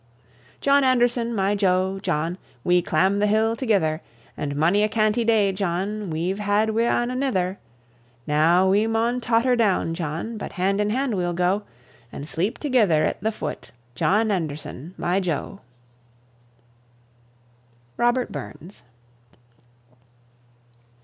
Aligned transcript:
John 0.61 0.83
Anderson, 0.83 1.31
my 1.35 1.53
jo, 1.53 1.99
John, 2.01 2.39
We 2.63 2.81
clamb 2.81 3.19
the 3.19 3.27
hill 3.27 3.53
thegither, 3.55 4.01
And 4.35 4.55
mony 4.55 4.81
a 4.81 4.89
canty 4.89 5.23
day, 5.23 5.51
John, 5.51 6.09
We've 6.09 6.39
had 6.39 6.71
wi' 6.71 6.85
ane 6.87 7.11
anither; 7.11 7.59
Now 8.25 8.67
we 8.67 8.87
maun 8.87 9.21
totter 9.21 9.55
down, 9.55 9.93
John, 9.93 10.39
But 10.39 10.53
hand 10.53 10.81
in 10.81 10.89
hand 10.89 11.13
we'll 11.15 11.33
go, 11.33 11.65
And 12.11 12.27
sleep 12.27 12.59
thegither 12.59 13.05
at 13.05 13.21
the 13.21 13.31
foot, 13.31 13.69
John 13.93 14.31
Anderson, 14.31 14.95
my 14.97 15.19
jo. 15.19 15.59
ROBERT 17.95 18.31
BURNS. 18.31 18.81